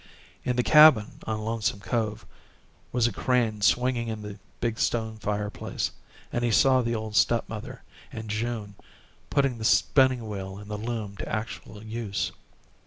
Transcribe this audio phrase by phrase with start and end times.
[0.43, 2.25] In the cabin on Lonesome Cove
[2.91, 5.91] was a crane swinging in the big stone fireplace,
[6.33, 8.73] and he saw the old step mother and June
[9.29, 12.31] putting the spinning wheel and the loom to actual use.